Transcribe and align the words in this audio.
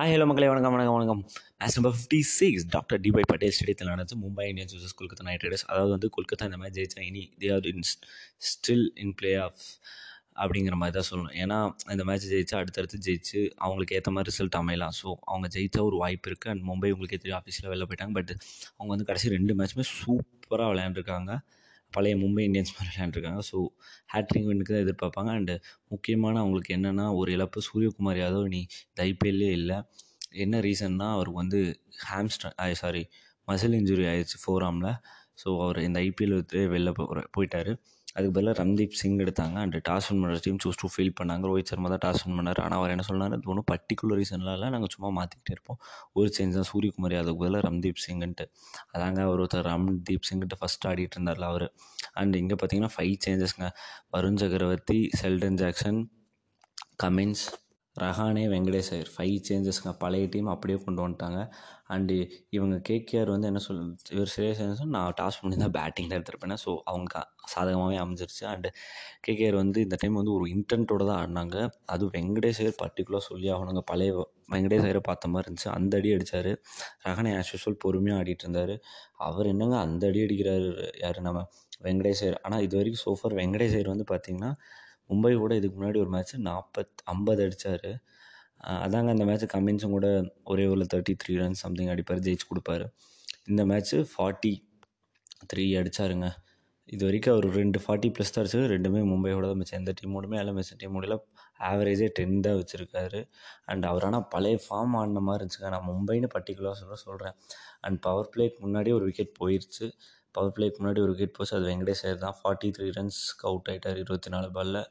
Hi 0.00 0.12
hello 0.12 0.26
மக்களே 0.28 0.46
வணக்கம் 0.50 0.74
வணக்கம் 0.74 0.94
வணக்கம். 0.96 1.18
Match 1.60 1.74
number 1.76 1.94
fifty 1.94 2.18
six 2.36 2.64
doctor 2.74 3.00
DY 3.04 3.22
Patil 3.30 3.52
ஸ்டேடியத்தில் 3.56 3.90
நடந்துச்சு 3.90 4.16
Mumbai 4.22 4.44
Indians 4.50 4.74
versus 4.74 4.94
Kolkata 4.98 5.24
knight 5.26 5.42
riders 5.44 5.64
அதாவது 5.70 5.92
வந்து 5.94 6.08
கொல்கத்தா 6.16 6.46
இந்த 6.48 6.58
மேட்ச் 6.62 6.76
ஜெயிச்சா 6.78 7.00
இனி 7.08 7.22
they 7.42 7.48
are 7.56 7.66
in 7.72 7.84
still 8.50 8.86
in 9.02 9.12
playoff 9.44 9.60
அப்படிங்கிற 10.42 10.76
மாதிரி 10.82 10.94
தான் 10.98 11.08
சொல்லணும். 11.10 11.34
ஏன்னா 11.42 11.58
இந்த 11.94 12.04
மேட்ச் 12.10 12.26
ஜெயிச்சா 12.32 12.56
அடுத்தடுத்து 12.62 13.00
ஜெயிச்சு 13.08 13.40
அவங்களுக்கு 13.64 13.96
ஏற்ற 13.98 14.12
மாதிரி 14.16 14.30
ரிசல்ட் 14.32 14.58
அமையலாம். 14.62 14.96
ஸோ 15.00 15.06
அவங்க 15.32 15.50
ஜெயிச்சா 15.56 15.82
ஒரு 15.88 15.98
வாய்ப்பு 16.04 16.30
இருக்குது 16.32 16.52
அண்ட் 16.54 16.64
மும்பை 16.70 16.92
உங்களுக்கு 16.96 17.20
தெரியும் 17.24 17.40
ஆஃபீஸில் 17.40 17.70
வெளில 17.72 17.88
போயிட்டாங்க. 17.90 18.14
பட் 18.20 18.32
அவங்க 18.78 18.90
வந்து 18.94 19.08
கடைசி 19.10 19.34
ரெண்டு 19.36 19.58
மேட்ச்சுமே 19.60 19.86
சூப்பராக 19.96 20.70
விளையாண்டுருக்காங்க. 20.74 21.30
பழைய 21.96 22.14
மும்பை 22.16 22.42
இந்தியன்ஸ் 22.48 22.74
மாதிரி 22.76 22.90
விளையாண்டுருக்காங்க. 22.92 23.40
ஸோ 23.50 23.56
ஹேட்ரிக் 24.14 24.48
வின்னுக்கு 24.50 24.74
தான் 24.74 24.84
எதிர்பார்ப்பாங்க. 24.86 25.30
அண்டு 25.38 25.54
முக்கியமான 25.88 26.38
அவங்களுக்கு 26.42 26.72
என்னென்னா 26.78 27.06
ஒரு 27.20 27.30
இழப்பு 27.36 27.60
சூரியகுமார் 27.68 28.20
யாதவ் 28.22 28.46
நீ 28.54 28.60
இந்த 28.90 29.00
ஐபிஎல்லே 29.10 29.50
இல்லை. 29.60 29.78
என்ன 30.44 30.60
ரீசன்னா 30.60 31.06
அவருக்கு 31.16 31.42
வந்து 31.44 31.60
ஹாம்ஸ்ட்ர 32.10 32.48
சாரி 32.82 33.02
மசில் 33.48 33.76
இன்ஜுரி 33.80 34.04
ஆயிடுச்சு 34.10 34.38
ஃபோர் 34.42 34.64
ஆமில் 34.68 34.90
ஸோ 35.42 35.48
அவர் 35.64 35.78
இந்த 35.86 35.98
ஐபிஎல் 36.08 36.34
வெளில 36.74 36.90
போகிற 36.98 37.20
போயிட்டார். 37.36 37.70
அதுக்கு 38.14 38.32
பதிலாக 38.36 38.54
ரம்தீப் 38.62 38.96
சிங் 39.00 39.18
எடுத்தாங்க. 39.24 39.56
அண்ட் 39.64 39.76
டாஸ் 39.88 40.06
வின் 40.08 40.20
பண்ணுற 40.22 40.38
டீம் 40.46 40.58
சூஸ் 40.64 40.78
டூ 40.80 40.88
ஃபீல் 40.94 41.12
பண்ணாங்க. 41.20 41.42
ரோஹித் 41.50 41.70
சர்மா 41.72 41.88
தான் 41.94 42.02
டாஸ் 42.04 42.22
வின் 42.24 42.36
பண்ணார். 42.38 42.60
ஆனால் 42.64 42.78
அவர் 42.78 42.92
என்ன 42.94 43.04
சொன்னார்? 43.08 43.34
அது 43.36 43.50
ஒன்றும் 43.52 43.68
பர்டிகுலர் 43.72 44.18
ரீசன்லாம் 44.20 44.56
இல்லை 44.58 44.68
நாங்கள் 44.74 44.92
சும்மா 44.94 45.10
மாற்றிக்கிட்டே 45.18 45.54
இருப்போம். 45.56 45.78
ஒரு 46.12 46.30
சேஞ்ச் 46.38 46.56
தான் 46.58 46.68
சூரியகுமார் 46.72 47.16
அதுக்கு 47.20 47.40
பதிலாக 47.44 47.62
ரம்தீப் 47.68 48.02
சிங்ன்ட்டு 48.06 48.46
அதாங்க 48.94 49.20
அவர் 49.28 49.42
ஒருத்தர் 49.44 49.66
ரம்தீப் 49.72 50.28
சிங்கிட்ட 50.30 50.58
ஃபஸ்ட் 50.62 50.86
ஆடிட்டு 50.90 51.16
இருந்தார்ல 51.18 51.48
அவர். 51.52 51.66
அண்ட் 52.20 52.36
இங்கே 52.42 52.58
பார்த்தீங்கன்னா 52.60 52.92
five 52.96 53.16
சேஞ்சஸ்ங்க 53.26 53.68
Varun 54.16 54.40
Chakravarthy 54.44 55.00
Sheldon 55.22 55.58
Jackson 55.62 56.00
Cummins 57.04 57.44
Rahane 57.96 58.42
Venkatesh 58.52 58.90
Iyer 58.94 59.08
five 59.14 59.36
சேஞ்சஸ்ங்க 59.46 59.90
பழைய 60.02 60.24
டீம் 60.32 60.48
அப்படியே 60.52 60.76
கொண்டு 60.84 61.00
வந்துட்டாங்க. 61.04 61.38
அண்டு 61.94 62.16
இவங்க 62.56 62.76
கேகேஆர் 62.88 63.30
வந்து 63.32 63.48
என்ன 63.50 63.60
சொல் 63.64 63.80
இவர் 64.14 64.30
சிரேஷ் 64.34 64.60
நான் 64.96 65.14
டாஸ் 65.20 65.38
பண்ணி 65.40 65.56
தான் 65.62 65.74
பேட்டிங் 65.76 66.08
தான் 66.10 66.18
எடுத்திருப்பேன் 66.18 66.60
ஸோ 66.64 66.72
அவங்க 66.90 67.22
சாதகமாகவே 67.52 67.96
அமைஞ்சிருச்சு. 68.02 68.44
அண்டு 68.52 68.68
கேகேஆர் 69.26 69.56
வந்து 69.62 69.78
இந்த 69.86 69.96
டைம் 70.02 70.18
வந்து 70.20 70.34
ஒரு 70.38 70.46
இன்டென்ட்டோட 70.54 71.02
தான் 71.10 71.18
ஆடினாங்க. 71.22 71.56
அதுவும் 71.94 72.14
வெங்கடேஷ் 72.18 72.60
ஐயர் 72.64 72.78
பர்டிகுலர் 72.82 73.26
சொல்லி 73.30 73.48
ஆகணுங்க. 73.54 73.82
பழைய 73.92 74.12
வெங்கடேஷ் 74.54 74.86
ஐயரை 74.88 75.02
பார்த்த 75.10 75.32
மாதிரி 75.32 75.46
இருந்துச்சு. 75.48 75.70
அந்த 75.78 75.98
அடி 76.00 76.12
அடித்தார் 76.16 76.52
ரஹானே 77.06 77.32
ஆஸ் 77.40 77.50
யூஸ்வல் 77.54 77.80
பொறுமையாக 77.86 78.20
ஆடிட்டு 78.22 78.46
இருந்தார். 78.46 78.74
அவர் 79.28 79.50
என்னங்க 79.54 79.76
அந்த 79.86 80.04
அடி 80.12 80.22
அடிக்கிறாரு? 80.26 80.70
யார் 81.04 81.20
நம்ம 81.28 81.42
வெங்கடேஷ் 81.88 82.22
ஐயர். 82.26 82.38
ஆனால் 82.46 82.62
இது 82.68 82.78
வரைக்கும் 82.80 83.04
சோஃபார் 83.06 83.36
வெங்கடேஷ் 83.40 83.76
ஐயர் 83.78 83.92
வந்து 83.94 84.06
பார்த்திங்கன்னா 84.12 84.52
மும்பை 85.10 85.32
கூட 85.42 85.52
இதுக்கு 85.60 85.76
முன்னாடி 85.78 86.00
ஒரு 86.04 86.10
மேட்ச்சு 86.16 86.36
நாற்பத் 86.48 87.02
ஐம்பது 87.14 87.42
அடித்தார் 87.46 87.90
அதாங்க 88.84 89.10
அந்த 89.14 89.24
மேட்ச்சு 89.28 89.48
கம்மின்ஸும் 89.54 89.94
கூட 89.96 90.08
ஒரே 90.52 90.64
ஒரு 90.72 90.86
தேர்ட்டி 90.92 91.14
த்ரீ 91.22 91.34
ரன்ஸ் 91.42 91.62
சம்திங் 91.64 91.90
அடிப்பார் 91.94 92.24
ஜெயிச்சு 92.26 92.46
கொடுப்பாரு. 92.50 92.86
இந்த 93.50 93.62
மேட்ச்சு 93.70 93.98
ஃபார்ட்டி 94.12 94.52
த்ரீ 95.52 95.64
அடித்தாருங்க 95.80 96.28
இது 96.94 97.02
வரைக்கும் 97.06 97.34
அவர் 97.34 97.46
ரெண்டு 97.60 97.78
ஃபார்ட்டி 97.82 98.08
ப்ளஸ் 98.14 98.32
தான் 98.34 98.42
அடிச்சது 98.42 98.70
ரெண்டுமே 98.74 99.00
மும்பையோட 99.10 99.44
தான் 99.50 99.60
மிச்சம். 99.60 99.78
எந்த 99.80 99.92
டீமோடுமே 99.98 100.36
எல்லாம் 100.40 100.56
மிச்சம் 100.58 100.80
டீமோட 100.82 101.16
ஆவரேஜே 101.70 102.08
டென் 102.18 102.34
தான் 102.46 102.56
வச்சுருக்காரு. 102.60 103.20
அண்ட் 103.70 103.84
அவர் 103.90 104.06
ஆனால் 104.08 104.26
பழைய 104.34 104.56
ஃபார்ம் 104.64 104.94
ஆடின 105.00 105.22
மாதிரி 105.26 105.38
இருந்துச்சுங்க. 105.40 105.70
நான் 105.74 105.86
மும்பைன்னு 105.90 106.30
பர்டிகுலராக 106.34 106.76
சொல்ல 106.82 106.96
சொல்கிறேன் 107.06 107.36
அண்ட் 107.86 107.98
பவர் 108.06 108.30
பிளேக்கு 108.34 108.58
முன்னாடியே 108.64 108.96
ஒரு 108.98 109.06
விக்கெட் 109.10 109.32
போயிடுச்சு 109.40 109.86
பவர் 110.34 110.52
பிளேக்கு 110.56 110.80
முன்னாடி 110.82 111.00
ஒரு 111.04 111.12
விக்கெட் 111.14 111.36
போச்சு 111.38 111.54
அது 111.58 111.66
வெங்கடேஷ் 111.70 112.02
ஐயர் 112.06 112.20
தான். 112.26 112.36
ஃபார்ட்டி 112.40 112.68
த்ரீ 112.76 112.88
ரன்ஸ்க்கு 112.98 113.46
அவுட் 113.50 113.68
ஆகிட்டார் 113.72 114.00
இருபத்தி 114.04 114.30
நாலு 114.34 114.50
பாலில் 114.56 114.82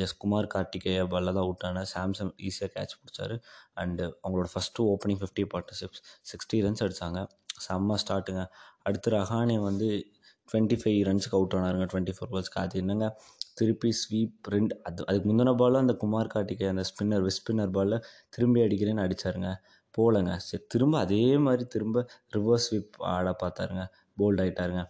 ஜஸ்குமார் 0.00 0.48
கார்த்திகேயா 0.54 1.04
பாலில் 1.12 1.34
தான் 1.36 1.44
அவுட் 1.46 1.64
ஆனார். 1.68 1.88
சாம்சங் 1.94 2.32
ஈஸியாக 2.48 2.70
கேட்ச் 2.76 2.94
பிடிச்சாரு. 3.00 3.36
அண்டு 3.82 4.04
அவங்களோட 4.22 4.48
first 4.54 4.86
opening 4.94 5.20
fifty 5.22 5.44
partnerships 5.52 6.02
sixty 6.30 6.58
runs 6.66 6.82
அடித்தாங்க 6.86 7.20
செம்ம 7.66 7.96
ஸ்டார்ட்டுங்க 8.02 8.42
அடுத்து 8.88 9.10
ரஹானே 9.16 9.56
வந்து 9.68 9.88
டுவெண்ட்டி 10.48 10.76
ஃபைவ் 10.80 10.98
ரன்ஸுக்கு 11.08 11.36
அவுட் 11.38 11.54
ஆனாருங்க 11.58 11.86
டுவெண்ட்டி 11.92 12.12
ஃபோர் 12.16 12.30
பால்ஸ்க்கு 12.34 12.60
அது 12.64 12.76
என்னங்க? 12.82 13.06
திருப்பி 13.58 13.90
ஸ்வீப் 14.00 14.48
ரெண்டு 14.54 14.74
அது 14.88 15.04
அதுக்கு 15.08 15.26
முந்தின 15.30 15.54
பாலில் 15.60 15.80
அந்த 15.84 15.94
குமார் 16.02 16.30
கார்த்திகே 16.34 16.68
அந்த 16.72 16.84
ஸ்பின்னர் 16.90 17.24
வெஸ்ட் 17.26 17.42
ஸ்பின்னர் 17.42 17.72
பாலில் 17.76 18.04
திரும்பி 18.34 18.60
அடிக்கிறேன்னு 18.66 19.04
அடித்தாருங்க 19.06 19.50
போகலங்க 19.94 20.32
சரி 20.46 20.64
திரும்ப 20.72 20.94
அதே 21.04 21.22
மாதிரி 21.46 21.64
திரும்ப 21.74 21.98
ரிவர்ஸ் 22.36 22.66
ஸ்வீப் 22.68 22.96
ஆட 23.14 23.30
பார்த்தாருங்க. 23.42 23.84
போல்ட் 24.20 24.42
ஆகிட்டாருங்க 24.44 24.82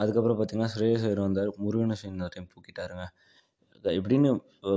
அதுக்கப்புறம் 0.00 0.38
பார்த்தீங்கன்னா 0.38 0.72
ஸ்ரேயஸ் 0.74 1.04
ஐயர் 1.06 1.22
வந்தார். 1.26 1.50
முருகனேஷன் 1.64 2.12
இந்த 2.14 2.28
டைம் 2.34 2.50
தூக்கிட்டாருங்க. 2.52 3.04
எப்படின்னு 3.84 4.30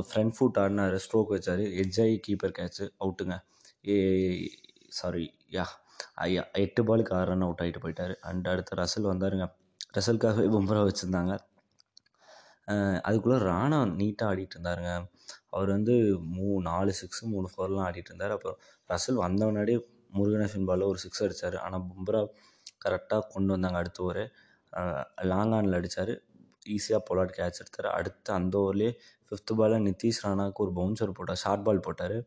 ஃப்ரண்ட் 0.09 0.34
ஃபுட் 0.38 0.59
ஆடினார். 0.64 0.96
ஸ்ட்ரோக் 1.06 1.34
வச்சார். 1.36 1.64
எஜ்ஜாயி 1.84 2.16
கீப்பர் 2.28 2.58
கேட்ச்சு 2.59 2.84
அவுட்டுங்க 3.03 3.36
ஏ 3.94 3.96
சாரி 5.00 5.25
யா 5.56 5.66
ஐயா 6.25 6.44
எட்டு 6.64 6.81
பாலுக்கு 6.88 7.14
ஆறு 7.18 7.28
ரன் 7.31 7.46
அவுட் 7.46 7.62
ஆகிட்டு 7.64 7.81
போயிட்டார். 7.84 8.14
அண்ட் 8.30 8.47
அடுத்து 8.52 8.80
ரசல் 8.81 9.09
வந்தாருங்க. 9.12 9.46
ரசலுக்காகவே 9.97 10.47
பும்ரா 10.56 10.81
வச்சுருந்தாங்க. 10.90 11.34
அதுக்குள்ளே 13.08 13.38
ராணா 13.50 13.80
நீட்டாக 14.00 14.31
ஆடிட்டு 14.31 14.56
இருந்தாருங்க. 14.58 14.91
அவர் 15.56 15.70
வந்து 15.75 15.96
மூ 16.35 16.47
நாலு 16.70 16.91
சிக்ஸு 17.02 17.24
மூணு 17.34 17.47
ஃபோர்லாம் 17.53 17.85
ஆடிட்டு 17.88 18.12
இருந்தார். 18.12 18.34
அப்புறம் 18.35 18.58
ரசல் 18.90 19.20
வந்த 19.25 19.41
முன்னாடியே 19.50 19.80
முருகனேஷன் 20.18 20.68
பாலில் 20.70 20.90
ஒரு 20.91 21.00
சிக்ஸ் 21.03 21.24
அடித்தார் 21.25 21.58
ஆனால் 21.66 21.85
பும்ரா 21.91 22.22
கரெக்டாக 22.85 23.23
கொண்டு 23.33 23.51
வந்தாங்க 23.55 23.77
அடுத்த 23.81 24.03
ஓவர் 24.03 24.23
லாங் 25.31 25.53
ஆனில் 25.57 25.77
அடித்தார் 25.79 26.13
ஈஸியாக 26.75 27.01
பொலாட் 27.07 27.35
கேட்ச் 27.38 27.59
எடுத்தார். 27.61 27.89
அடுத்து 27.97 28.29
அந்த 28.38 28.55
ஓவர்லேயே 28.61 28.91
ஃபிஃப்த் 29.27 29.53
பாலில் 29.59 29.85
நிதிஷ் 29.89 30.21
ராணாவுக்கு 30.25 30.63
ஒரு 30.66 30.71
பவுன்சர் 30.79 31.17
போட்டார். 31.17 31.41
ஷார்ட் 31.43 31.66
பால் 31.67 31.85
போட்டார். 31.88 32.17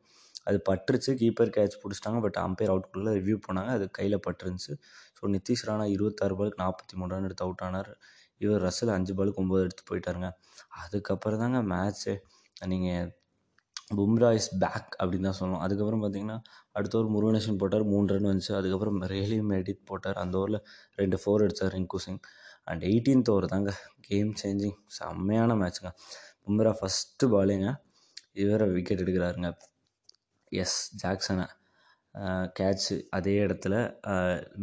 அது 0.49 0.59
பட்டுருச்சு. 0.69 1.13
கீப்பர் 1.23 1.55
கேட்ச் 1.57 1.77
பிடிச்சிட்டாங்க. 1.83 2.19
பட் 2.27 2.39
அம்பையர் 2.47 2.73
அவுட்குள்ளே 2.75 3.13
ரிவ்யூ 3.19 3.37
போனாங்க. 3.47 3.71
அது 3.79 3.87
கையில் 3.99 4.25
பட்டுருந்துச்சு. 4.27 4.75
ஸோ 5.19 5.31
நிதிஷ் 5.37 5.65
ராணா 5.69 5.85
இருபத்தாறு 5.97 6.35
பாலுக்கு 6.39 6.63
நாற்பத்தி 6.65 6.95
மூணு 7.01 7.13
ரன் 7.15 7.27
எடுத்து 7.29 7.45
அவுட் 7.47 7.65
ஆனார். 7.69 7.91
இவர் 8.41 8.65
ரசில் 8.69 8.95
அஞ்சு 8.97 9.13
பாலுக்கு 9.19 9.43
ஒம்பது 9.45 9.65
எடுத்து 9.67 9.85
போயிட்டாருங்க. 9.91 10.31
அதுக்கப்புறம் 10.83 11.43
தாங்க 11.45 11.61
மேட்ச்சு 11.75 12.15
நீங்கள் 12.73 13.09
பும்ரா 13.91 14.29
இஸ் 14.39 14.51
பேக் 14.63 14.93
அப்படின்னு 15.01 15.27
தான் 15.29 15.39
சொல்லணும். 15.41 15.63
அதுக்கப்புறம் 15.65 16.03
பார்த்தீங்கன்னா 16.03 16.39
அடுத்த 16.79 16.95
ஒரு 17.01 17.09
முருகனேஷன் 17.15 17.59
போட்டார் 17.61 17.85
மூணு 17.93 18.07
ரன் 18.13 18.29
வந்துச்சு. 18.31 18.53
அதுக்கப்புறம் 18.61 18.99
ரேலி 19.13 19.39
மெடித் 19.51 19.85
போட்டார். 19.91 20.19
அந்த 20.23 20.35
ஓவரில் 20.41 20.61
ரெண்டு 21.01 21.19
ஃபோர் 21.23 21.45
அடித்தார் 21.45 21.75
Rinku 21.77 21.99
Singh. 22.05 22.21
And 22.71 22.83
eighteenth 22.91 23.31
over 23.33 23.47
தாங்க. 23.55 23.73
கேம் 24.09 24.33
சேஞ்சிங் 24.43 24.79
செம்மையான 24.99 25.55
மேட்ச்சுங்க 25.61 25.93
பும்ரா 26.45 26.73
ஃபஸ்ட்டு 26.81 27.27
பாலிங்க 27.35 27.69
இவரை 28.43 28.67
விக்கெட் 28.77 29.03
எடுக்கிறாருங்க. 29.05 29.49
எஸ் 30.53 30.79
ஜாக்சனை 31.03 31.47
கேட்ச்சு 32.59 32.97
அதே 33.17 33.35
இடத்துல 33.47 33.75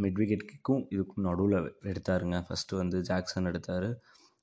மிட் 0.03 0.19
விக்கெட் 0.19 0.45
கிக்கும் 0.51 0.83
இதுக்கும் 0.93 1.25
நடுவில் 1.27 1.57
எடுத்தாருங்க. 1.91 2.37
ஃபஸ்ட்டு 2.47 2.79
வந்து 2.81 2.99
ஜாக்சன் 3.09 3.49
எடுத்தார். 3.51 3.87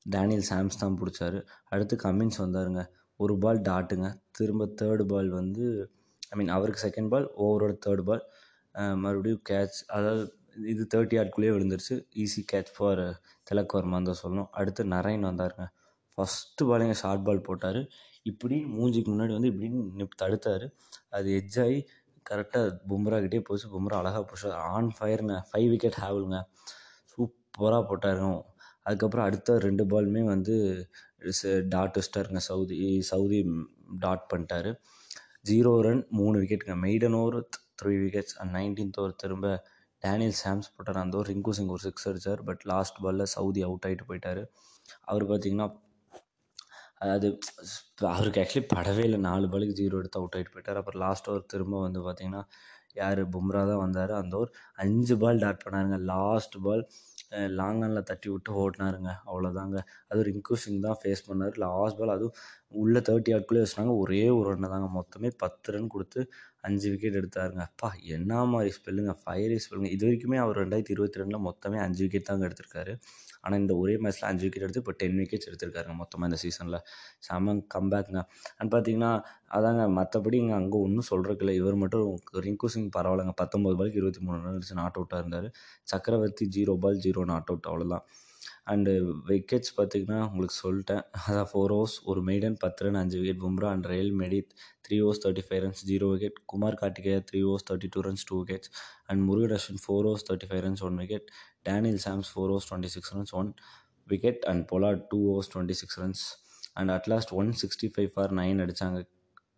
டேனியல் 0.07 0.47
சாம்ஸ் 0.51 0.81
தான் 0.83 0.99
பிடிச்சாரு. 1.01 1.39
அடுத்து 1.73 1.97
கமின்ஸ் 2.05 2.41
வந்தாருங்க. 2.45 2.83
ஒரு 3.23 3.35
பால் 3.45 3.61
டாட்டுங்க 3.69 4.09
திரும்ப 4.39 4.67
தேர்டு 4.81 5.05
பால் 5.13 5.31
வந்து 5.41 5.65
ஐ 6.33 6.37
மீன் 6.39 6.53
அவருக்கு 6.57 6.83
செகண்ட் 6.87 7.11
பால் 7.13 7.27
ஓவரோட 7.45 7.73
தேர்ட் 7.87 8.05
பால் 8.09 8.23
மறுபடியும் 9.05 9.43
கேட்ச் 9.51 9.79
அதாவது 9.97 10.23
இது 10.73 10.83
தேர்ட்டி 10.95 11.17
ஆட்குள்ளேயே 11.21 11.53
விழுந்துருச்சு. 11.57 11.97
ஈஸி 12.23 12.43
கேட்ச் 12.53 12.73
ஃபார் 12.77 13.03
திலக் 13.51 13.75
தான் 14.09 14.21
சொல்லணும். 14.23 14.51
அடுத்து 14.61 14.85
நரைன் 14.95 15.29
வந்தாருங்க. 15.31 15.67
ஃபஸ்ட்டு 16.15 16.67
பாலிங்க 16.71 16.95
ஷார்ட் 17.03 17.27
பால் 17.29 17.47
போட்டார். 17.49 17.81
இப்படி 18.31 18.57
மூஞ்சிக்கு 18.77 19.11
முன்னாடி 19.13 19.35
வந்து 19.37 19.51
இப்படின்னு 19.53 20.09
தடுத்தார். 20.23 20.67
அது 21.17 21.29
எட்ஜ் 21.41 21.61
கரெக்டாக 22.27 22.67
பும்ராக்கிட்டே 22.91 23.41
போச்சு. 23.49 23.67
பும்ரா 23.75 23.99
அழகாக 24.03 24.23
போச்சு 24.31 24.49
ஆன் 24.75 24.91
ஃபயர்னு 24.97 25.37
ஃபைவ் 25.51 25.69
விக்கெட் 25.73 26.01
ஹேவலுங்க 26.03 26.39
சூப்பராக 27.13 27.83
போட்டாருங்க 27.91 28.29
அதுக்கப்புறம் 28.87 29.27
அடுத்த 29.29 29.57
ரெண்டு 29.67 29.85
பாலுமே 29.93 30.23
வந்து 30.35 30.55
டாட் 31.75 31.99
வச்சிட்டாருங்க 31.99 32.43
சவுதி 32.51 32.79
சவுதி 33.11 33.41
டாட் 34.05 34.25
பண்ணிட்டாரு. 34.33 34.71
ஜீரோ 35.51 35.73
ரன் 35.87 36.03
மூணு 36.21 36.39
விக்கெட்டுங்க 36.41 36.77
maiden 36.87 37.19
over 37.21 37.37
three 37.81 37.93
wickets 38.05 38.37
and 38.41 38.53
nineteenth 38.59 38.99
over 39.03 39.21
திரும்ப 39.23 39.53
டேனியல் 40.03 40.37
சாம்ஸ் 40.43 40.73
போட்டார். 40.77 41.03
அந்த 41.05 41.17
ஒரு 41.21 41.29
ரிங்கு 41.33 41.53
சிங் 41.59 41.73
ஒரு 41.77 41.83
சிக்ஸ் 41.87 42.09
அடித்தார் 42.11 42.43
பட் 42.49 42.63
லாஸ்ட் 42.73 42.99
பாலில் 43.05 43.31
சவுதி 43.37 43.63
அவுட் 43.69 43.87
ஆகிட்டு 43.89 44.09
போயிட்டார். 44.11 44.43
அவர் 45.11 45.25
பார்த்திங்கன்னா 45.31 45.69
அதாவது 47.03 47.29
அவருக்கு 48.15 48.41
ஆக்சுவலி 48.43 48.67
படவே 48.75 49.03
இல்லை. 49.09 49.19
நாலு 49.29 49.47
பாலுக்கு 49.53 49.79
ஜீரோ 49.81 49.99
எடுத்து 50.01 50.19
அவுட் 50.21 50.35
ஆகிட்டு 50.37 50.53
போயிட்டார். 50.55 50.79
அப்புறம் 50.81 51.03
லாஸ்ட் 51.05 51.29
ஓவர் 51.31 51.51
திரும்ப 51.53 51.81
வந்து 51.87 52.01
பார்த்திங்கன்னா 52.07 52.43
யார்? 53.01 53.21
பும்ரா 53.35 53.63
தான் 53.71 53.83
வந்தார். 53.85 54.13
அந்த 54.21 54.35
ஓவர் 54.39 54.53
அஞ்சு 54.85 55.15
பால் 55.23 55.41
டாட் 55.45 55.63
பண்ணாருங்க. 55.65 55.99
லாஸ்ட் 56.13 56.57
பால் 56.67 56.83
லாங் 57.59 57.83
ஆனில் 57.87 58.07
தட்டி 58.11 58.29
விட்டு 58.33 58.51
ஓட்டினாருங்க. 58.63 59.11
அவ்வளோதாங்க 59.29 59.77
அதுவும் 60.09 60.27
ரிங்கு 60.29 60.57
சிங் 60.63 60.81
தான் 60.87 60.99
ஃபேஸ் 61.01 61.27
பண்ணார். 61.29 61.57
லாஸ்ட் 61.65 61.99
பால் 62.01 62.15
அதுவும் 62.17 62.37
உள்ளே 62.83 63.01
தேர்ட்டி 63.09 63.35
ஆட்குள்ளே 63.37 63.63
வச்சுனாங்க 63.65 63.95
ஒரே 64.03 64.23
ஒரு 64.39 64.47
ரன்னு 64.53 64.73
தாங்க. 64.75 64.89
மொத்தமே 64.99 65.31
பத்து 65.45 65.73
ரன் 65.75 65.93
கொடுத்து 65.95 66.21
அஞ்சு 66.69 66.87
விக்கெட் 66.93 67.19
எடுத்தாருங்க. 67.21 67.63
அப்பா 67.71 67.91
என்ன 68.17 68.43
மாதிரி 68.53 68.73
ஸ்பெல்லுங்க 68.79 69.15
ஃபயரி 69.23 69.59
ஸ்பெல்லுங்க 69.65 69.91
இது 69.97 70.07
வரைக்குமே 70.09 70.39
அவர் 70.45 70.61
ரெண்டாயிரத்தி 70.63 70.95
இருபத்தி 70.97 71.21
ரெண்டில் 71.23 71.45
மொத்தமே 71.49 71.79
அஞ்சு 71.87 72.03
விக்கெட் 72.05 72.29
தாங்க 72.31 72.49
எடுத்திருக்காரு. 72.49 72.95
ஆனால் 73.45 73.61
இந்த 73.63 73.75
ஒரே 73.83 73.95
மேட்ச்சில் 74.05 74.29
அஞ்சு 74.31 74.45
விக்கெட் 74.47 74.65
எடுத்து 74.67 74.83
இப்போ 74.85 74.95
டென் 75.03 75.19
விக்கெட்ஸ் 75.21 75.49
எடுத்திருக்காருங்க 75.51 75.97
மொத்தமாக 76.03 76.29
இந்த 76.31 76.39
சீசனில் 76.45 76.79
செம 77.27 77.55
கம்பேக்குங்க 77.75 78.23
அண்ட் 78.59 78.73
பார்த்தீங்கன்னா 78.75 79.13
அதாங்க 79.57 79.85
மற்றபடி 79.99 80.37
இங்கே 80.43 80.57
அங்கே 80.61 80.79
ஒன்றும் 80.87 81.09
சொல்கிறதுக்கு 81.11 81.45
இல்லை. 81.47 81.55
இவர் 81.61 81.81
மட்டும் 81.83 82.09
ரிங்கு 82.47 82.69
சிங் 82.75 82.91
பரவாயில்லைங்க. 82.97 83.35
பத்தொம்பது 83.43 83.77
பாலுக்கு 83.79 84.01
இருபத்தி 84.03 84.23
மூணு 84.27 84.39
ரன் 84.45 84.57
அடிச்சு 84.59 84.81
நாட் 84.83 84.99
அவுட்டாக 84.99 85.23
இருந்தார். 85.23 85.49
Chakravarthy 85.93 86.47
zero 86.57 86.75
ball 86.85 87.01
zero 87.07 87.23
not 87.33 87.51
out 87.53 87.69
அவ்வளோதான் 87.71 88.05
அண்டு 88.73 88.93
விக்கெட்ஸ் 89.31 89.73
பார்த்திங்கன்னா 89.79 90.19
உங்களுக்கு 90.29 90.57
சொல்லிட்டேன். 90.65 91.03
அதான் 91.29 91.49
ஃபோர் 91.51 91.73
ஓவர்ஸ் 91.77 91.97
ஒரு 92.11 92.21
மெய்டன் 92.29 92.59
பத்து 92.65 92.85
ரன் 92.85 92.99
அஞ்சு 93.01 93.17
wicket 93.21 93.41
Bumrah 93.45 93.69
and 93.77 93.87
Riley 93.93 94.13
Meredith 94.23 94.53
three 94.85 94.97
overs 95.05 95.23
thirty 95.25 95.45
five 95.47 95.63
runs 95.65 95.83
zero 95.91 96.07
wicket 96.13 96.39
Kumar 96.53 96.77
Kartikeya 96.81 97.21
three 97.29 97.41
overs 97.49 97.67
thirty 97.69 97.91
two 97.95 98.03
runs 98.09 98.25
two 98.31 98.37
wickets 98.41 98.71
and 99.11 99.23
முருகதர்ஷன் 99.29 99.81
four 99.85 100.07
overs 100.11 100.27
thirty 100.29 100.49
five 100.51 100.63
runs 100.67 100.83
one 100.89 100.99
wicket 101.03 101.29
Daniel 101.67 102.03
Sams 102.07 102.31
four 102.33 102.51
overs 102.55 102.69
twenty 102.71 102.93
six 102.95 103.13
runs 103.15 103.35
one 103.41 103.51
wicket 104.07 104.45
and 104.51 104.63
Pollard 104.73 105.03
two 105.11 105.19
overs 105.33 105.51
twenty 105.55 105.77
six 105.81 105.99
runs 106.03 106.23
and 106.75 106.91
at last 106.97 107.33
one 107.41 107.51
sixty 107.63 107.89
five 107.95 108.11
for 108.15 108.33
nine 108.41 108.61
அடித்தாங்க 108.65 109.01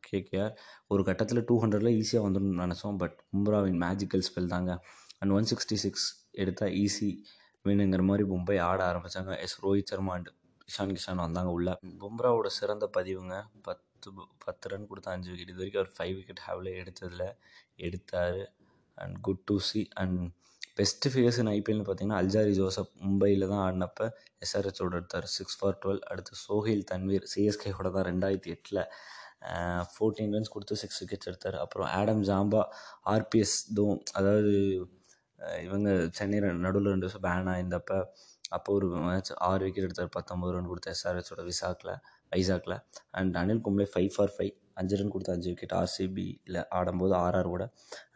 KKR 0.08 0.54
ஒரு 0.92 1.02
கட்டத்தில் 1.08 1.44
two 1.48 1.54
ஹண்ட்ரடில் 1.62 1.94
ஈஸியாக 2.00 2.24
வந்துடும் 2.26 2.60
நினச்சோம் 2.62 2.96
but 3.02 3.16
பும்ராவின் 3.32 3.78
magical 3.84 4.24
spell 4.28 4.50
தாங்க. 4.54 4.72
And 5.20 5.32
one 5.32 5.48
sixty 5.50 5.76
six 5.84 6.06
எடுத்தால் 6.42 6.74
ஈஸி 6.82 7.08
வேணுங்கிற 7.64 8.02
மாதிரி 8.08 8.24
மும்பை 8.32 8.56
ஆட 8.68 8.80
ஆரம்பித்தாங்க 8.90 9.32
எஸ் 9.44 9.56
ரோஹித் 9.64 9.90
சர்மா 9.92 10.12
அண்ட் 10.14 10.30
இஷான் 10.68 10.94
கிஷான் 10.96 11.24
வந்தாங்க 11.26 11.50
உள்ளே. 11.50 11.72
பும்ராவோட 12.02 12.48
சிறந்த 12.58 12.86
பதிவுங்க 12.96 13.36
பத்து 13.68 14.10
பத்து 14.44 14.68
ரன் 14.72 14.86
கொடுத்த 14.90 15.10
அஞ்சு 15.14 15.30
விக்கெட் 15.30 15.52
இது 15.52 15.60
வரைக்கும் 15.62 15.82
அவர் 15.82 15.94
ஃபைவ் 15.96 16.14
விக்கெட் 16.18 16.44
ஹேவில் 16.46 16.70
எடுத்ததில் 16.80 17.26
எடுத்தார். 17.86 18.40
And 18.98 19.16
good 19.26 19.44
to 19.44 19.56
see 19.68 19.82
and 20.02 20.18
best 20.78 21.10
figures 21.12 21.38
in 21.40 21.50
ஐபிஎல்னு 21.54 21.84
பார்த்தீங்கன்னா 21.86 22.18
அல்ஜாரி 22.22 22.52
ஜோசப் 22.58 22.92
மும்பையில் 23.02 23.44
தான் 23.50 23.62
ஆடினப்ப 23.64 24.02
எஸ்ஆர்ஹெச்சோட 24.44 24.92
எடுத்தார். 25.00 25.26
சிக்ஸ் 25.36 25.56
ஃபார் 25.58 25.76
டுவெல் 25.82 26.00
அடுத்து 26.10 26.34
சோஹில் 26.44 26.84
தன்வீர் 26.90 27.26
சிஎஸ்கேவோட 27.32 27.88
தான் 27.96 28.06
ரெண்டாயிரத்தி 28.10 28.52
எட்டில் 28.54 28.80
ஃபோர்டீன் 29.92 30.32
ரன்ஸ் 30.36 30.52
கொடுத்து 30.54 30.74
சிக்ஸ் 30.82 31.00
விக்கெட்ஸ் 31.02 31.28
எடுத்தார். 31.30 31.58
அப்புறம் 31.64 31.88
ஆடம் 31.98 32.22
ஜாம்பா 32.28 32.62
ஆர்பிஎஸ் 33.14 33.56
தோம் 33.78 34.00
அதாவது 34.18 34.54
இவங்க 35.66 35.88
சென்னை 36.18 36.40
நடுவில் 36.66 36.92
ரெண்டு 36.94 37.06
வருஷம் 37.06 37.24
பேன் 37.28 37.50
ஆயிருந்தப்ப 37.54 37.92
அப்போ 38.56 38.70
ஒரு 38.78 38.86
மேட்ச் 39.06 39.32
ஆறு 39.48 39.62
விக்கெட் 39.66 39.86
எடுத்தார். 39.88 40.10
பத்தொம்பது 40.16 40.52
ரன் 40.54 40.70
கொடுத்த 40.72 40.94
எஸ்ஆர்ஹெச்சோட 40.96 41.42
விசாக்கில் 41.50 41.94
வைசாக்கில் 42.32 42.76
and 43.18 43.36
Anil 43.40 43.62
Kumble 43.66 43.86
five 43.92 44.10
for 44.16 44.34
five 44.36 44.52
அஞ்சு 44.80 44.96
ரன் 45.00 45.12
கொடுத்த 45.14 45.30
அஞ்சு 45.36 45.48
விக்கெட் 45.52 45.74
ஆர்சிபியில் 45.80 46.60
ஆடும்போது 46.78 47.14
ஆர்ஆர் 47.24 47.50
கூட 47.54 47.64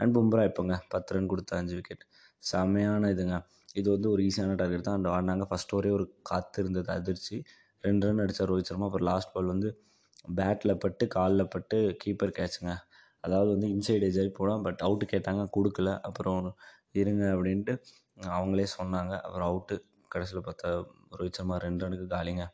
அண்ட் 0.01 0.15
பும்ரா 0.17 0.45
இப்போங்க 0.51 0.77
பத்து 0.95 1.15
ரன் 1.15 1.31
கொடுத்த 1.33 1.59
அஞ்சு 1.63 1.75
விக்கெட் 1.79 2.05
செம்மையான 2.51 3.09
இதுங்க. 3.15 3.37
இது 3.81 3.89
வந்து 3.95 4.09
ஒரு 4.11 4.21
ஈஸியான 4.23 4.55
டார்கெட் 4.61 4.87
தான். 4.89 4.97
அண்ட் 4.99 5.11
ஆடினாங்க. 5.15 5.45
ஃபஸ்ட் 5.51 5.75
ஓவரே 5.77 5.91
ஒரு 5.99 6.05
காற்று 6.23 6.63
இருந்தது 6.63 6.91
அதிர்ச்சி. 6.93 7.37
ரெண்டு 7.85 8.07
ரன் 8.07 8.23
அடித்தார் 8.25 8.51
ரோஹித் 8.53 8.71
சர்மா. 8.71 8.87
அப்புறம் 8.89 9.09
லாஸ்ட் 9.11 9.33
பால் 9.35 9.53
வந்து 9.55 9.69
பேட்டில் 10.37 10.81
பட்டு 10.85 11.05
காலில் 11.17 11.51
பட்டு 11.55 11.77
கீப்பர் 12.05 12.33
கேட்சுங்க 12.39 12.73
அதாவது 13.25 13.51
வந்து 13.55 13.69
இன்சைட் 13.75 14.05
எஜாய் 14.09 14.37
போகலாம் 14.39 14.63
பட் 14.67 14.81
அவுட்டு 14.87 15.07
கேட்டாங்க 15.13 15.43
கொடுக்கல. 15.57 15.91
அப்புறம் 16.09 16.41
இருங்க 17.01 17.25
அப்படின்ட்டு 17.35 17.73
அவங்களே 18.39 18.67
சொன்னாங்க. 18.79 19.15
அப்புறம் 19.27 19.49
அவுட்டு 19.51 19.77
கடைசியில் 20.09 20.45
பார்த்தா 20.49 20.69
ரோஹித் 21.19 21.39
சர்மா 21.39 21.57
ரெண்டு 21.67 21.83
ரனுக்கு 21.85 22.07
காலிங்க. 22.15 22.45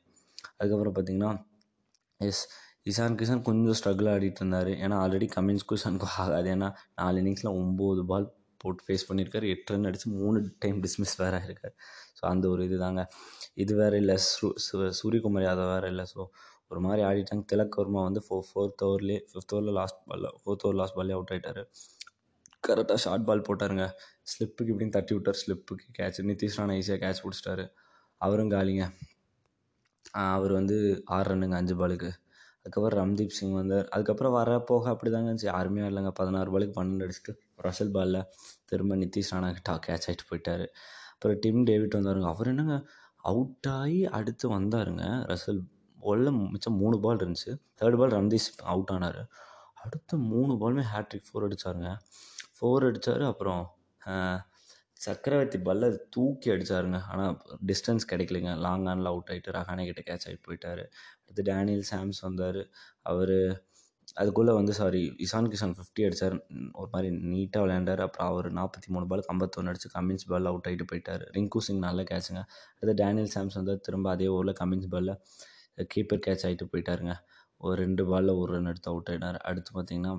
அதுக்கப்புறம் 0.58 0.94
பார்த்திங்கன்னா 0.96 1.30
எஸ் 2.20 2.42
இசான் 2.90 3.16
கிஷான் 3.20 3.44
கொஞ்சம் 3.48 3.76
ஸ்ட்ரகிள் 3.78 4.08
ஆடிட்டு 4.14 4.40
இருந்தார். 4.42 4.70
ஏன்னா 4.84 4.96
ஆல்ரெடி 5.02 5.26
கமின்ஸ் 5.36 5.68
கிஷானுக்கும் 5.70 6.14
ஆகாது. 6.22 6.48
ஏன்னா 6.54 6.68
நாலு 7.00 7.16
இன்னிங்ஸில் 7.22 7.52
ஒம்பது 7.60 8.04
பால் 8.10 8.26
போட்டு 8.62 8.82
ஃபேஸ் 8.86 9.06
பண்ணியிருக்காரு. 9.08 9.46
எட்டு 9.54 9.72
ரன் 9.74 9.88
அடித்து 9.90 10.08
மூணு 10.20 10.38
டைம் 10.64 10.78
டிஸ்மிஸ் 10.86 11.14
வேறு 11.22 11.36
ஆகிருக்காரு 11.40 11.74
ஸோ 12.18 12.22
அந்த 12.32 12.44
ஒரு 12.54 12.62
இது 12.68 12.78
தாங்க 12.84 13.02
இது 13.64 13.72
வேறு 13.80 13.96
இல்லை. 14.02 14.16
சூ 14.30 14.48
சூரியகுமார் 15.00 15.46
யாதவ் 15.48 15.72
வேறு 15.74 15.90
இல்லை. 15.94 16.06
ஸோ 16.14 16.20
ஒரு 16.70 16.80
மாதிரி 16.84 17.02
ஆடிட்டாங்க. 17.08 17.44
திலக் 17.52 17.78
வர்மா 17.80 18.02
வந்து 18.08 18.20
ஃபோ 18.26 18.36
ஃபோர்த் 18.48 18.84
ஓவர்லேயே 18.88 19.20
ஃபிஃப்த் 19.30 19.54
ஓவரில் 19.56 19.76
last 19.80 20.00
ball 20.10 20.28
fourth 20.42 20.64
over 20.66 20.78
last 20.80 20.96
பால்லே 20.98 21.16
out 21.18 21.32
ஆகிட்டார் 21.34 21.62
கரெக்டாக 22.64 22.98
ஷார்ட் 23.04 23.26
பால் 23.28 23.46
போட்டாருங்க. 23.48 23.84
ஸ்லிப்புக்கு 24.32 24.72
இப்படின்னு 24.72 24.94
தட்டி 24.96 25.12
விட்டார். 25.16 25.38
ஸ்லிப்புக்கு 25.42 25.86
கேட்ச் 25.98 26.20
நிதிஷ் 26.30 26.58
ராணா 26.60 26.74
ஈஸியாக 26.80 27.00
கேட்ச் 27.04 27.22
பிடிச்சிட்டாரு. 27.24 27.64
அவரும் 28.20 28.52
காலிங்க. 28.54 28.84
அவர் 30.34 30.52
வந்து 30.58 30.76
ஆறு 31.16 31.26
ரன்னுங்க 31.30 31.56
அஞ்சு 31.60 31.74
பாலுக்கு 31.80 32.10
அதுக்கப்புறம் 32.64 32.98
ரம்தீப் 33.00 33.36
சிங் 33.36 33.52
வந்தார். 33.52 33.86
அதுக்கப்புறம் 33.88 34.32
வர 34.32 34.60
போக 34.60 34.90
அப்படி 34.90 35.10
தாங்க 35.12 35.28
இருந்துச்சு. 35.30 35.44
யாருமே 35.44 35.82
இல்லைங்க 35.82 36.10
பதினாறு 36.10 36.50
பாலுக்கு 36.52 36.76
பன்னெண்டு 36.78 37.06
அடிச்சுட்டு 37.06 37.32
ரசல் 37.62 37.90
பாலில் 37.90 38.20
திரும்ப 38.64 38.96
நிதிஷ் 38.96 39.32
ராணா 39.32 39.48
கிட்ட 39.52 39.72
கேட்ச் 39.86 40.06
ஆகிட்டு 40.08 40.26
போயிட்டார். 40.30 40.64
அப்புறம் 41.14 41.38
டிம் 41.40 41.64
டேவிட் 41.64 41.94
வந்தாருங்க. 41.94 42.28
அவர் 42.34 42.46
என்னங்க 42.46 42.76
அவுட் 43.22 43.68
ஆகி 43.70 44.00
அடுத்து 44.18 44.46
வந்தாருங்க. 44.56 45.04
ரசல் 45.30 45.60
பாலில் 45.98 46.32
மிச்சம் 46.52 46.76
மூணு 46.76 46.96
பால் 47.00 47.16
இருந்துச்சு. 47.16 47.52
Third 47.80 47.98
ball 47.98 48.16
Ramandeep 48.18 48.44
Singh 48.46 48.64
out 48.64 48.90
ஆனார். 48.90 49.20
அடுத்த 49.82 50.16
மூணு 50.30 50.52
பாலுமே 50.62 50.84
ஹேட்ரிக் 50.92 51.28
ஃபோர் 51.28 51.46
அடித்தாருங்க 51.46 51.90
ஃபோர் 52.56 52.86
அடித்தார் 52.88 53.22
அப்புறம் 53.22 53.62
சக்கரவர்த்தி 55.04 55.58
பல்ல 55.68 55.84
தூக்கி 56.14 56.48
அடித்தாருங்க 56.54 56.98
ஆனால் 57.12 57.34
டிஸ்டன்ஸ் 57.68 58.04
கிடைக்கலைங்க. 58.12 58.52
லாங் 58.64 58.86
ஆனில் 58.92 59.10
அவுட் 59.12 59.30
ஆகிட்டு 59.32 59.54
ரஹானே 59.58 59.84
கிட்ட 59.88 60.02
கேட்ச் 60.08 60.26
ஆகிட்டு 60.28 60.46
போயிட்டார். 60.48 60.82
அடுத்து 61.22 61.42
டேனியல் 61.50 61.86
சாம்ஸ் 61.90 62.20
வந்தார். 62.26 62.60
அவர் 63.10 63.36
அதுக்குள்ளே 64.20 64.52
வந்து 64.58 64.72
சாரி 64.78 65.00
இசான் 65.24 65.48
கிஷான் 65.52 65.74
ஃபிஃப்டி 65.76 66.02
அடித்தார் 66.06 66.36
ஒரு 66.80 66.88
மாதிரி 66.94 67.08
நீட்டாக 67.32 67.62
விளையாண்டார். 67.64 68.02
அப்புறம் 68.06 68.28
அவர் 68.32 68.48
நாற்பத்தி 68.58 68.88
மூணு 68.94 69.06
பாலுக்கு 69.10 69.32
ஐம்பத்தொன்று 69.34 69.70
அடிச்சு 69.72 69.88
கமின்ஸ் 69.96 70.26
பால் 70.32 70.48
அவுட் 70.50 70.66
ஆகிட்டு 70.70 70.86
போயிட்டார். 70.90 71.22
ரிங்கு 71.36 71.60
சிங் 71.66 71.84
நல்ல 71.88 72.02
கேட்சுங்க 72.10 72.40
அடுத்து 72.74 72.94
டேனியல் 73.02 73.32
சாம்ஸ் 73.34 73.56
வந்தார். 73.60 73.80
திரும்ப 73.86 74.10
அதே 74.14 74.28
ஓவரில் 74.34 74.58
கமின்ஸ் 74.60 74.90
பாலில் 74.94 75.14
கீப்பர் 75.94 76.24
கேட்ச் 76.26 76.44
ஆகிட்டு 76.48 76.66
போயிட்டாருங்க. 76.72 77.14
ஒரு 77.64 77.76
ரெண்டு 77.84 78.04
பாலில் 78.10 78.38
ஒரு 78.42 78.50
ரன் 78.56 78.70
எடுத்து 78.72 78.90
அவுட் 78.92 79.10
ஆகினார் 79.12 79.38
அடுத்து 79.50 79.70
பார்த்திங்கன்னா 79.76 80.12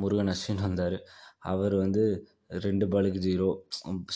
முருகன் 0.00 0.32
அஸ்வின் 0.34 0.62
வந்தார். 0.66 0.98
அவர் 1.52 1.74
வந்து 1.84 2.04
ரெண்டு 2.66 2.84
பாலுக்கு 2.92 3.20
ஜீரோ 3.26 3.48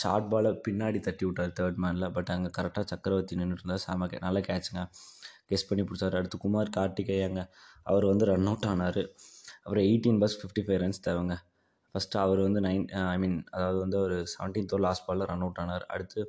ஷார்ட் 0.03 0.29
பாலை 0.33 0.51
பின்னாடி 0.67 0.99
தட்டி 1.07 1.25
விட்டார் 1.27 1.53
தேர்ட் 1.59 1.79
மேனில் 1.85 2.13
பட் 2.17 2.31
அங்கே 2.35 2.51
கரெக்டாக 2.57 2.87
சக்கரவர்த்தி 2.93 3.39
நின்றுட்டு 3.41 3.63
இருந்தார் 3.63 3.83
செம 3.87 4.09
கே 4.13 4.19
நல்ல 4.27 4.41
கேட்சுங்க 4.49 4.83
கெஸ் 5.51 5.67
பண்ணி 5.69 5.83
பிடிச்சார். 5.89 6.17
அடுத்து 6.19 6.37
குமார் 6.45 6.71
கார்த்திகேயாங்க. 6.77 7.41
அவர் 7.91 8.05
வந்து 8.11 8.25
ரன் 8.31 8.49
அவுட் 8.51 8.67
ஆனார். 8.73 9.03
அப்புறம் 9.65 9.85
eighteen 9.89 10.21
balls 10.23 10.37
fifty 10.41 10.63
five 10.67 10.81
runs 10.85 11.05
தேவைங்க. 11.07 11.37
ஃபஸ்ட்டு 11.95 12.19
அவர் 12.25 12.41
வந்து 12.47 12.61
நைன் 12.67 12.85
ஐ 13.15 13.17
மீன் 13.23 13.37
அதாவது 13.57 13.79
வந்து 13.85 13.99
ஒரு 14.05 14.17
செவன்டீன்த் 14.35 14.73
ஓவர் 14.75 14.85
லாஸ்ட் 14.87 15.07
பாலில் 15.09 15.29
ரன் 15.33 15.45
அவுட் 15.47 15.61
ஆனார். 15.65 15.85
அடுத்து 15.95 16.21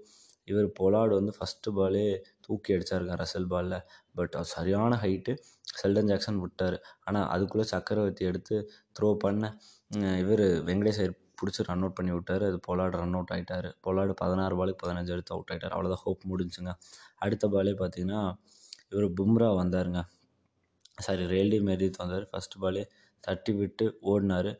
இவர் 0.52 0.68
பொலாடு 0.80 1.14
வந்து 1.20 1.34
ஃபஸ்ட்டு 1.38 1.72
பாலே 1.78 2.06
தூக்கி 2.46 2.74
அடித்தாருங்க 2.76 3.14
ரசல் 3.22 3.50
பாலில் 3.54 3.80
பட் 4.18 4.34
அவர் 4.38 4.52
சரியான 4.56 5.00
ஹைட்டு 5.04 5.34
செல்டன் 5.80 6.10
ஜாக்சன் 6.12 6.42
விட்டார். 6.44 6.78
ஆனால் 7.08 7.28
அதுக்குள்ளே 7.36 7.66
சக்கரவர்த்தி 7.74 8.26
எடுத்து 8.32 8.58
த்ரோ 8.98 9.10
பண்ண 9.24 9.46
இவர் 10.24 10.46
வெங்கடேஷ் 10.70 11.00
ஐயர் 11.04 11.16
பிடிச்சி 11.40 11.66
ரன் 11.70 11.84
அவுட் 11.84 11.98
பண்ணி 12.00 12.12
விட்டார். 12.16 12.44
அது 12.50 12.58
பொலாடு 12.68 12.96
ரன் 13.02 13.16
அவுட் 13.20 13.34
ஆகிட்டார் 13.36 13.68
பொலாடு 13.88 14.14
பதினாறு 14.22 14.56
பாலுக்கு 14.60 14.84
பதினஞ்சு 14.86 15.14
எடுத்து 15.16 15.34
அவுட் 15.36 15.52
ஆகிட்டார் 15.54 15.76
அவ்வளோதான் 15.78 16.04
ஹோப் 16.06 16.24
முடிஞ்சுங்க. 16.32 16.74
அடுத்த 17.26 17.48
பாலே 17.56 17.74
பார்த்தீங்கன்னா 17.82 18.22
இவர் 18.94 19.08
பும்ரா 19.20 19.50
வந்தாருங்க. 19.62 20.02
சாரி 21.06 21.24
ரேல்டி 21.34 21.60
மெரித் 21.70 22.02
வந்தார். 22.04 22.26
ஃபஸ்ட்டு 22.32 22.62
பாலே 22.64 22.84
தட்டி 23.24 23.52
விட்டு 23.60 23.86
ஓடினார். 24.12 24.52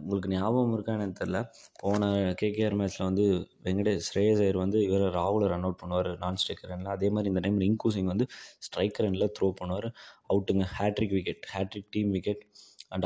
உங்களுக்கு 0.00 0.28
ஞாபகம் 0.34 0.74
இருக்கான்னு 0.74 1.02
எனக்கு 1.04 1.20
தெரில 1.22 1.38
போன 1.80 2.06
கேகேஆர் 2.40 2.76
மேட்ச்சில் 2.80 3.06
வந்து 3.08 3.24
வெங்கடேஷ் 3.64 4.06
ஸ்ரேயஸ் 4.08 4.40
ஐயர் 4.44 4.58
வந்து 4.62 4.78
இவர் 4.86 5.04
ராகுல 5.16 5.48
ரன் 5.52 5.66
அவுட் 5.66 5.80
பண்ணுவார். 5.82 6.08
நான் 6.22 6.38
ஸ்ட்ரைக்கர் 6.42 6.70
ரனில் 6.72 6.94
அதே 6.94 7.08
மாதிரி 7.14 7.30
இந்த 7.32 7.42
டைம் 7.46 7.58
ரிங்கு 7.64 7.90
சிங் 7.96 8.10
வந்து 8.12 8.26
ஸ்ட்ரைக்கர் 8.66 9.06
ரனில் 9.06 9.26
த்ரோ 9.38 9.48
பண்ணுவார். 9.60 9.88
அவுட்டுங்க 10.30 10.64
hattrick 10.76 11.14
wicket 11.16 11.44
hattrick 11.54 11.90
team 11.96 12.10
wicket 12.16 12.42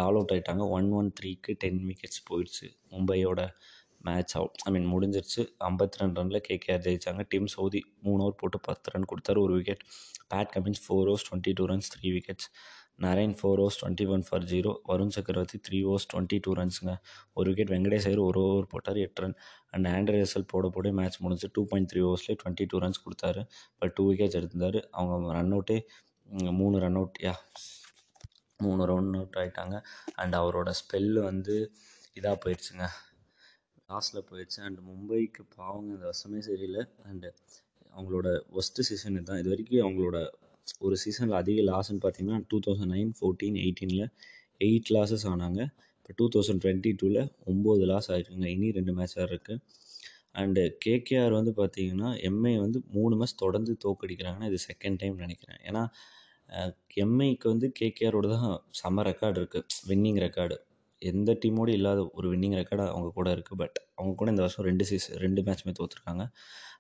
all 0.07 0.19
out 0.19 0.33
ஆகிட்டாங்க 0.35 0.65
ஒன் 0.79 0.91
ஒன் 0.99 1.11
த்ரீக்கு 1.21 1.53
டென் 1.65 1.81
விக்கெட்ஸ் 1.91 2.23
போயிடுச்சு. 2.31 2.67
மும்பையோட 2.93 3.41
மேட்ச் 4.09 4.35
அவுட் 4.39 4.61
ஐ 4.69 4.71
மீன் 4.75 4.89
முடிஞ்சிருச்சு. 4.93 5.43
ஐம்பத்தி 5.69 6.01
ரெண்டு 6.03 6.17
ரனில் 6.21 6.45
கேகேஆர் 6.49 6.85
ஜெயித்தாங்க 6.87 7.25
டீம் 7.33 7.49
சவுதி 7.57 7.81
மூணு 8.05 8.21
ஓவர் 8.25 8.39
போட்டு 8.41 8.59
பத்து 8.69 8.93
ரன் 8.95 9.11
கொடுத்தாரு. 9.11 9.41
ஒரு 9.47 9.55
wicket 9.59 9.83
Pat 10.33 10.53
Cummins 10.55 10.83
four 10.85 11.09
overs 11.11 11.27
twenty 11.29 11.53
two 11.59 11.67
runs 11.73 11.91
three 11.95 12.11
wickets 12.17 12.49
Narine 13.05 13.35
four 13.39 13.61
overs 13.63 13.79
twenty 13.81 14.05
one 14.15 14.25
for 14.27 14.45
zero 14.53 14.71
Varun 14.89 15.13
Chakravarthy 15.17 15.59
three 15.67 15.79
overs 15.91 16.07
twenty 16.13 16.39
two 16.45 16.51
ரன்ஸுங்க 16.59 16.93
ஒரு 17.39 17.47
விக்கெட் 17.51 17.73
வெங்கடேஷ் 17.75 18.07
ஐயர் 18.09 18.23
ஒரு 18.29 18.41
ஓவர் 18.49 18.69
போட்டார் 18.73 19.01
எட்டு 19.05 19.23
ரன் 19.23 19.37
அண்ட் 19.75 19.87
ஆண்ட்ரி 19.95 20.19
ரசல் 20.23 20.47
போட 20.53 20.69
போட 20.77 20.93
மேட்ச் 20.99 21.19
முடிஞ்சு 21.25 21.49
two 21.53 21.63
point 21.71 21.89
three 21.93 22.03
ஓவர்ஸ்லேயே 22.09 22.39
twenty 22.43 22.67
two 22.73 22.79
runs 22.85 23.03
கொடுத்தாரு. 23.05 23.43
But 23.79 23.95
two 23.99 24.05
wickets 24.11 24.39
எடுத்திருந்தார். 24.41 24.81
அவங்க 24.91 25.33
ரன் 25.39 25.55
அவுட்டே 25.57 25.79
மூணு 26.61 26.77
ரன் 26.85 26.99
அவுட் 27.01 27.19
யா 27.27 27.35
மூணு 28.67 28.83
ரவுண்ட் 28.91 29.19
அவுட் 29.21 29.39
ஆகிட்டாங்க 29.43 29.77
அண்ட் 30.23 30.37
அவரோட 30.43 30.71
ஸ்பெல்லு 30.81 31.21
வந்து 31.31 31.57
இதாக 32.19 32.37
போயிடுச்சுங்க. 32.45 32.87
லாஸ்ட்டில் 33.91 34.27
போயிடுச்சு. 34.31 34.59
அண்ட் 34.67 34.79
மும்பைக்கு 34.89 35.43
பாவங்க 35.59 35.89
இந்த 35.97 36.05
வருஷமே 36.11 36.41
சரியில்லை. 36.49 36.83
அண்டு 37.11 37.31
அவங்களோட 37.95 38.29
ஒஸ்ட்டு 38.61 38.87
சீசன் 38.89 39.17
இதுதான். 39.19 39.41
இது 39.43 39.51
வரைக்கும் 39.53 39.85
அவங்களோட 39.87 40.19
ஒரு 40.87 40.97
சீசனில் 41.03 41.41
அதிக 41.43 41.61
லாஸ்ன்னு 41.71 42.03
பார்த்தீங்கன்னா 42.05 42.39
டூ 42.51 42.59
தௌசண்ட் 42.67 42.93
நைன் 42.95 43.13
ஃபோர்டீன் 43.19 43.57
எயிட்டீனில் 43.65 44.05
எயிட் 44.67 44.91
லாஸஸ் 44.97 45.27
ஆனாங்க. 45.33 45.61
இப்போ 45.99 46.13
டூ 46.19 46.27
தௌசண்ட் 46.35 46.63
டுவெண்ட்டி 46.65 46.91
டூவில் 47.01 47.21
ஒம்பது 47.51 47.85
லாஸ் 47.91 48.09
ஆகிருக்குங்க 48.13 48.49
இனி 48.55 48.69
ரெண்டு 48.79 48.93
மேட்ச் 48.99 49.17
இருக்குது 49.27 49.59
அண்டு 50.41 50.63
கேகேஆர் 50.85 51.35
வந்து 51.39 51.53
பார்த்தீங்கன்னா 51.59 52.11
எம்ஏ 52.29 52.53
வந்து 52.65 52.79
மூணு 52.97 53.15
மேட்ச் 53.21 53.41
தொடர்ந்து 53.43 53.73
தோக்கடிக்கிறாங்கன்னா 53.85 54.49
இது 54.53 54.59
செகண்ட் 54.69 54.99
டைம் 55.03 55.17
நினைக்கிறேன். 55.25 55.61
ஏன்னா 55.69 55.83
எம்ஐக்கு 56.97 57.47
வந்து 57.49 57.73
கேகேஆரோட 57.81 58.27
தான் 58.35 58.47
செம்ம 58.81 59.03
ரெக்கார்டு 59.03 59.39
இருக்குது 59.41 59.65
வின்னிங் 59.87 60.21
ரெக்கார்டு 60.21 60.57
எந்த 61.03 61.31
டீமோடு 61.43 61.73
இல்லாத 61.73 62.01
ஒரு 62.15 62.27
வின்னிங் 62.33 62.57
ரெக்கார்டு 62.59 62.85
அவங்க 62.89 63.09
கூட 63.11 63.29
இருக்குது 63.37 63.59
பட் 63.59 63.79
அவங்க 63.99 64.13
கூட 64.15 64.31
இந்த 64.31 64.43
வருஷம் 64.43 64.67
ரெண்டு 64.67 64.85
சீஸ் 64.85 65.07
ரெண்டு 65.17 65.41
மேட்ச்மே 65.43 65.73
தோற்றுருக்காங்க 65.73 66.25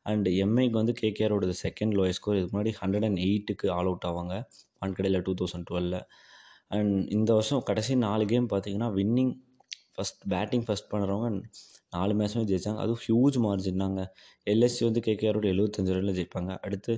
அண்ட் 0.04 0.28
எம்ஐக்கு 0.44 0.76
வந்து 0.80 0.94
கேகேஆரோட 1.00 1.54
செகண்ட் 1.64 1.94
லோயஸ்ட் 1.94 2.20
ஸ்கோர் 2.20 2.36
இதுக்கு 2.36 2.54
முன்னாடி 2.56 2.72
ஹண்ட்ரட் 2.80 3.06
அண்ட் 3.08 3.18
எயிட்டுக்கு 3.18 3.66
ஆல் 3.68 3.86
அவுட் 3.86 4.06
ஆவாங்க. 4.06 4.36
வான்கடையில் 4.82 5.22
டூ 5.22 5.34
தௌசண்ட் 5.40 5.66
டுவெலில் 5.70 5.98
அண்ட் 6.70 6.94
இந்த 7.10 7.30
வருஷம் 7.34 7.62
கடைசி 7.62 7.94
நாலு 7.96 8.24
கேம் 8.26 8.48
பார்த்தீங்கன்னா 8.52 8.90
வின்னிங் 8.92 9.32
ஃபஸ்ட் 9.94 10.22
பேட்டிங் 10.28 10.64
ஃபஸ்ட் 10.68 10.90
பண்ணுறவங்க 10.92 11.28
நாலு 11.94 12.12
மேட்ச்சுமே 12.18 12.44
ஜெயித்தாங்க 12.50 12.80
அதுவும் 12.84 13.02
ஹியூஜ் 13.04 13.37
மார்ஜின் 13.44 13.82
தாங்க. 13.82 14.02
எல்எஸ்சி 14.52 14.82
வந்து 14.88 15.00
கேகேஆரோட 15.06 15.46
எழுபத்தஞ்சு 15.54 15.94
ரனில் 15.96 16.16
ஜெயிப்பாங்க. 16.18 16.52
அடுத்து 16.66 16.92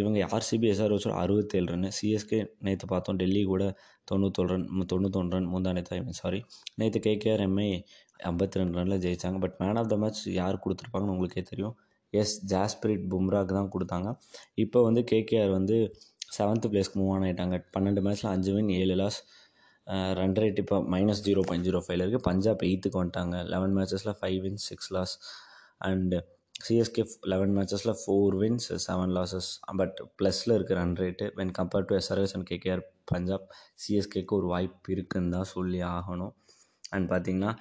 இவங்க 0.00 0.18
ஆர்சிபி 0.36 0.66
எஸ்ஆர்ஹெச்சோட 0.72 1.14
அறுபத்தேழு 1.22 1.68
ரன் 1.74 1.88
சிஎஸ்கே 1.98 2.40
நேற்று 2.66 2.88
பார்த்தோம். 2.92 3.18
டெல்லி 3.22 3.42
கூட 3.52 3.64
தொண்ணூத்தொரு 4.10 4.50
ரன் 4.54 4.66
தொண்ணூத்தொன்று 4.92 5.34
ரன் 5.36 5.48
முந்தா 5.54 5.72
நேற்று 5.78 6.18
சாரி 6.22 6.40
நேற்று 6.80 7.00
கேகேஆர் 7.08 7.44
எம்ஐ 7.48 7.68
ஐம்பத்தி 8.30 8.60
ரெண்டு 8.60 8.76
ரனில் 8.78 9.02
ஜெயித்தாங்க 9.04 9.38
but 9.44 9.56
man 9.62 9.78
of 9.82 9.90
the 9.92 9.96
match 10.04 10.22
யார் 10.40 10.62
கொடுத்துருப்பாங்கன்னு 10.64 11.14
உங்களுக்கே 11.16 11.42
தெரியும். 11.50 11.74
எஸ் 12.12 12.36
ஜாஸ்பிரிட் 12.52 13.04
பும்ராக்கு 13.12 13.52
தான் 13.58 13.72
கொடுத்தாங்க. 13.74 14.08
இப்போ 14.64 14.78
வந்து 14.88 15.00
கேகேஆர் 15.12 15.52
வந்து 15.58 15.76
செவன்த்து 16.36 16.70
பிளேஸ்க்கு 16.72 16.98
மூவ் 17.00 17.12
ஆன் 17.14 17.24
ஆகிட்டாங்க 17.26 17.56
பன்னெண்டு 17.74 18.00
மேட்ச்சில் 18.06 18.30
அஞ்சு 18.32 18.50
வின் 18.56 18.70
ஏழு 18.80 18.96
லாஸ் 19.00 19.18
ரன் 20.18 20.34
ரேட் 20.42 20.58
இப்போ 20.62 20.76
மைனஸ் 20.94 21.22
ஜீரோ 21.26 21.42
பாயிண்ட் 21.48 21.66
ஜீரோ 21.68 21.80
ஃபைவ்ல 21.84 22.04
இருக்குது 22.04 22.26
பஞ்சாப் 22.30 22.64
எயித்துக்கு 22.68 22.98
வந்துட்டாங்க. 23.00 23.36
Eleven 23.52 23.74
மேட்சஸில் 23.78 24.16
five 24.18 24.38
wins 24.46 24.66
six 24.70 24.90
loss 24.96 25.14
and 25.88 26.18
CSK 26.66 27.02
eleven 27.32 27.52
மேட்சஸில் 27.56 27.96
four 28.00 28.36
wins 28.42 28.68
seven 28.86 29.12
losses 29.16 29.48
but 29.80 29.98
ப்ளஸில் 30.18 30.54
இருக்குது 30.56 30.78
run 30.80 30.96
rate 31.02 31.26
when 31.38 31.52
compare 31.58 31.86
to 31.90 31.94
SRS 32.00 32.34
and 32.36 32.46
KKR 32.50 32.82
Punjab 33.12 33.46
சிஎஸ்கேக்கு 33.82 34.34
ஒரு 34.38 34.48
வாய்ப்பு 34.54 34.92
இருக்குன்னு 34.96 35.32
தான் 35.36 35.50
சொல்லி 35.54 35.80
ஆகணும். 35.96 36.32
அண்ட் 36.96 37.06
பார்த்திங்கன்னா 37.12 37.52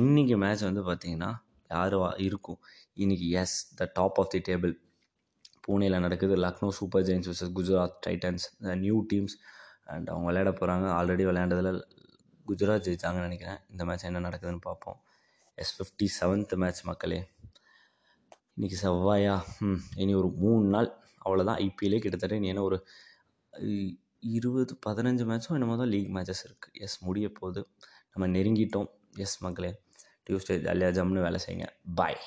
இன்றைக்கி 0.00 0.36
மேட்ச் 0.44 0.64
வந்து 0.68 0.84
பார்த்திங்கன்னா 0.88 1.30
யார் 1.76 1.96
இருக்கும். 2.26 2.60
இன்றைக்கி 3.02 3.28
is 3.42 3.56
the 3.80 3.90
top 3.98 4.18
of 4.22 4.32
the 4.34 4.40
table 4.48 4.74
பூனேயில் 5.66 6.02
நடக்குது 6.06 6.34
Lucknow 6.44 6.68
Super 6.80 7.06
Giants 7.08 7.28
versus 7.30 7.54
Gujarat 7.58 7.96
Titans. 8.06 8.44
New 8.84 8.98
teams 9.12 9.36
and 9.92 10.08
அவங்க 10.12 10.26
விளையாட 10.30 10.50
போகிறாங்க 10.58 10.86
ஆல்ரெடி 10.98 11.24
விளையாண்டதில் 11.28 11.80
குஜராத் 12.48 12.86
ஜெயித்தாங்கன்னு 12.86 13.26
நினைக்கிறேன். 13.26 13.60
இந்த 13.70 13.82
மேட்ச் 13.84 14.08
என்ன 14.08 14.20
நடக்குதுன்னு 14.28 14.60
பார்ப்போம். 14.60 14.98
எஸ் 15.54 15.72
ஃபிஃப்டி 15.76 16.06
செவன்த் 16.20 16.54
மேட்ச் 16.62 16.82
மக்களே. 16.82 17.18
இன்றைக்கி 18.56 18.76
செவ்வாயா? 18.82 19.34
ம் 19.58 19.80
இனி 19.96 20.14
ஒரு 20.14 20.28
மூணு 20.42 20.64
நாள். 20.68 20.88
அவ்வளோதான் 21.24 21.60
ஐபிஎல்லே 21.64 21.98
கிட்டத்தட்ட 21.98 22.36
இனி 22.36 22.48
என்ன 22.52 22.62
ஒரு 22.62 22.78
இருபது 24.36 24.78
பதினஞ்சு 24.86 25.24
மேட்சும் 25.30 25.56
என்னமோ 25.58 25.76
தான் 25.76 25.92
லீக் 25.94 26.10
மேட்சஸ் 26.16 26.44
இருக்குது 26.46 26.80
எஸ் 26.86 26.98
முடிய 27.04 27.28
போகுது. 27.38 27.62
நம்ம 28.12 28.38
நெருங்கிட்டோம். 28.38 28.88
எஸ் 29.24 29.38
மக்களே. 29.42 29.70
டியூஸ்டே 30.26 30.56
ஜாலியாக 30.66 30.92
ஜம்னு 30.98 31.22
வேலை 31.26 31.40
செய்யுங்க. 31.46 31.66
பாய் 32.00 32.20